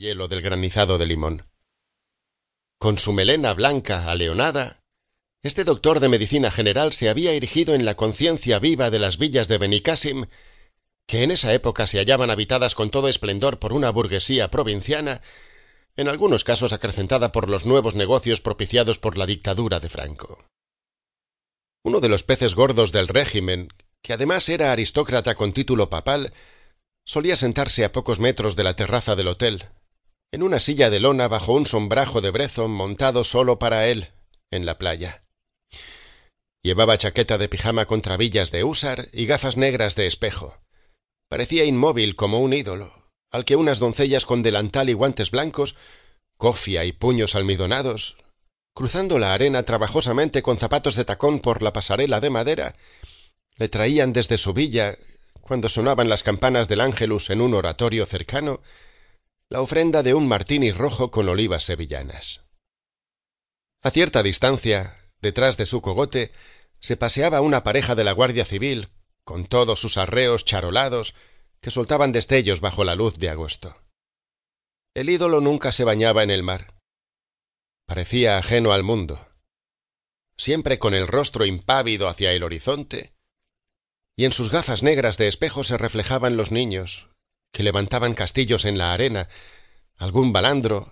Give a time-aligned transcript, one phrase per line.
[0.00, 1.46] hielo del granizado de limón.
[2.78, 4.82] Con su melena blanca aleonada,
[5.42, 9.46] este doctor de medicina general se había erigido en la conciencia viva de las villas
[9.46, 10.26] de Benicassim,
[11.06, 15.20] que en esa época se hallaban habitadas con todo esplendor por una burguesía provinciana,
[15.96, 20.42] en algunos casos acrecentada por los nuevos negocios propiciados por la dictadura de Franco.
[21.84, 23.68] Uno de los peces gordos del régimen,
[24.00, 26.32] que además era aristócrata con título papal,
[27.04, 29.68] solía sentarse a pocos metros de la terraza del hotel,
[30.32, 34.08] en una silla de lona bajo un sombrajo de brezo montado solo para él,
[34.50, 35.24] en la playa.
[36.62, 40.58] Llevaba chaqueta de pijama con trabillas de húsar y gafas negras de espejo.
[41.28, 45.76] Parecía inmóvil como un ídolo, al que unas doncellas con delantal y guantes blancos,
[46.36, 48.16] cofia y puños almidonados,
[48.74, 52.76] cruzando la arena trabajosamente con zapatos de tacón por la pasarela de madera,
[53.56, 54.96] le traían desde su villa,
[55.40, 58.60] cuando sonaban las campanas del ángelus en un oratorio cercano,
[59.50, 62.44] la ofrenda de un martini rojo con olivas sevillanas.
[63.82, 66.30] A cierta distancia, detrás de su cogote,
[66.78, 68.90] se paseaba una pareja de la Guardia Civil,
[69.24, 71.16] con todos sus arreos charolados,
[71.60, 73.76] que soltaban destellos bajo la luz de agosto.
[74.94, 76.78] El ídolo nunca se bañaba en el mar.
[77.86, 79.26] Parecía ajeno al mundo.
[80.36, 83.14] Siempre con el rostro impávido hacia el horizonte,
[84.16, 87.10] y en sus gafas negras de espejo se reflejaban los niños,
[87.52, 89.28] que levantaban castillos en la arena,
[89.96, 90.90] algún balandro,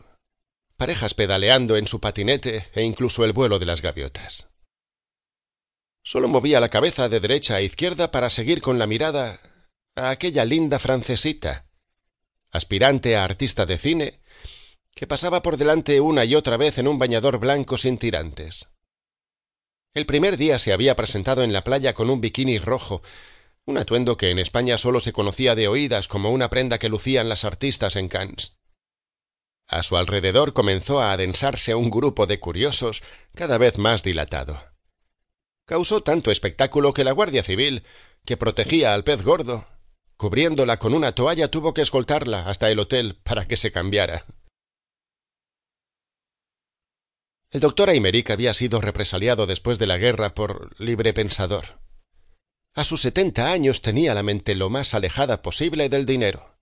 [0.77, 4.49] parejas pedaleando en su patinete e incluso el vuelo de las gaviotas.
[6.03, 9.41] Solo movía la cabeza de derecha a izquierda para seguir con la mirada
[9.95, 11.67] a aquella linda francesita,
[12.51, 14.21] aspirante a artista de cine,
[14.95, 18.69] que pasaba por delante una y otra vez en un bañador blanco sin tirantes.
[19.95, 23.03] El primer día se había presentado en la playa con un bikini rojo,
[23.69, 27.29] un atuendo que en España solo se conocía de oídas como una prenda que lucían
[27.29, 28.57] las artistas en Cannes.
[29.67, 33.03] A su alrededor comenzó a adensarse un grupo de curiosos
[33.35, 34.59] cada vez más dilatado.
[35.67, 37.83] Causó tanto espectáculo que la Guardia Civil,
[38.25, 39.67] que protegía al pez gordo,
[40.17, 44.25] cubriéndola con una toalla, tuvo que escoltarla hasta el hotel para que se cambiara.
[47.51, 51.87] El doctor Aymeric había sido represaliado después de la guerra por librepensador.
[52.75, 56.55] A sus setenta años tenía la mente lo más alejada posible del dinero.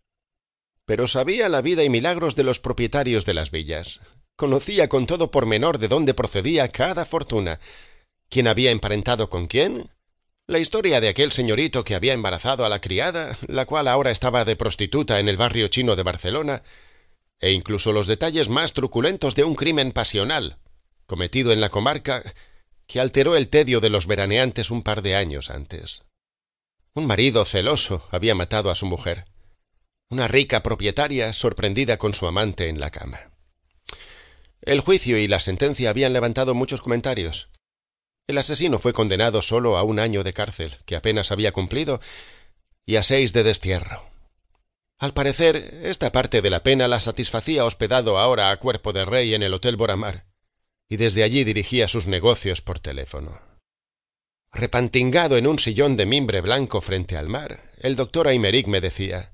[0.84, 4.00] Pero sabía la vida y milagros de los propietarios de las villas.
[4.36, 7.58] Conocía con todo pormenor de dónde procedía cada fortuna,
[8.28, 9.90] quién había emparentado con quién,
[10.46, 14.44] la historia de aquel señorito que había embarazado a la criada, la cual ahora estaba
[14.44, 16.62] de prostituta en el barrio chino de Barcelona,
[17.40, 20.58] e incluso los detalles más truculentos de un crimen pasional,
[21.06, 22.22] cometido en la comarca,
[22.86, 26.02] que alteró el tedio de los veraneantes un par de años antes.
[26.94, 29.24] Un marido celoso había matado a su mujer.
[30.08, 33.32] Una rica propietaria sorprendida con su amante en la cama.
[34.62, 37.48] El juicio y la sentencia habían levantado muchos comentarios.
[38.26, 42.00] El asesino fue condenado solo a un año de cárcel, que apenas había cumplido,
[42.84, 44.08] y a seis de destierro.
[44.98, 49.34] Al parecer, esta parte de la pena la satisfacía hospedado ahora a cuerpo de rey
[49.34, 50.25] en el Hotel Boramar,
[50.88, 53.40] y desde allí dirigía sus negocios por teléfono.
[54.52, 59.32] Repantingado en un sillón de mimbre blanco frente al mar, el doctor Aymeric me decía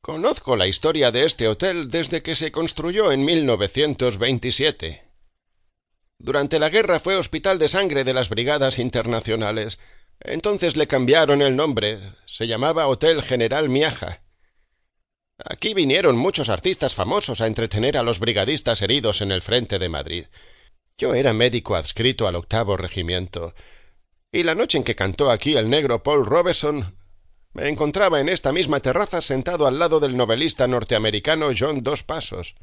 [0.00, 5.04] Conozco la historia de este hotel desde que se construyó en 1927.
[6.18, 9.78] Durante la guerra fue hospital de sangre de las brigadas internacionales.
[10.20, 11.98] Entonces le cambiaron el nombre.
[12.26, 14.22] Se llamaba Hotel General Miaja.
[15.38, 19.88] Aquí vinieron muchos artistas famosos a entretener a los brigadistas heridos en el frente de
[19.88, 20.26] Madrid.
[21.00, 23.54] Yo era médico adscrito al octavo regimiento,
[24.30, 26.94] y la noche en que cantó aquí el negro Paul Robeson,
[27.54, 32.54] me encontraba en esta misma terraza sentado al lado del novelista norteamericano John Dos Pasos.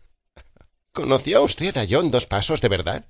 [0.92, 3.10] ¿Conoció usted a John Dos Pasos de verdad?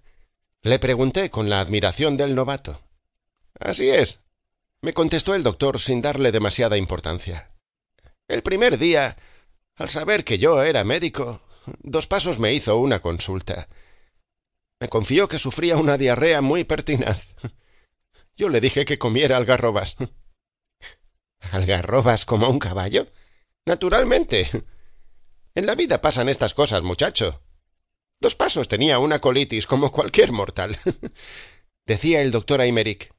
[0.62, 2.80] Le pregunté con la admiración del novato.
[3.60, 4.22] Así es,
[4.82, 7.52] me contestó el doctor sin darle demasiada importancia.
[8.30, 9.18] El primer día,
[9.76, 11.42] al saber que yo era médico,
[11.80, 13.68] Dos Pasos me hizo una consulta.
[14.80, 17.36] Me confió que sufría una diarrea muy pertinaz.
[18.36, 19.96] Yo le dije que comiera algarrobas.
[21.52, 23.08] ¿Algarrobas como un caballo?
[23.66, 24.50] Naturalmente.
[25.56, 27.42] En la vida pasan estas cosas, muchacho.
[28.20, 30.78] Dos pasos tenía una colitis como cualquier mortal.
[31.88, 33.14] Decía el doctor Aymeric.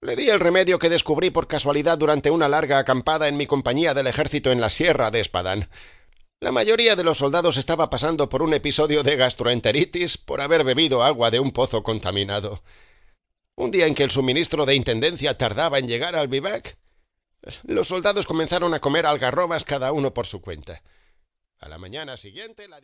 [0.00, 3.94] Le di el remedio que descubrí por casualidad durante una larga acampada en mi compañía
[3.94, 5.68] del ejército en la sierra de Espadán.
[6.40, 11.02] La mayoría de los soldados estaba pasando por un episodio de gastroenteritis por haber bebido
[11.02, 12.62] agua de un pozo contaminado.
[13.56, 16.78] Un día en que el suministro de intendencia tardaba en llegar al vivac,
[17.64, 20.84] los soldados comenzaron a comer algarrobas cada uno por su cuenta.
[21.58, 22.80] A la mañana siguiente la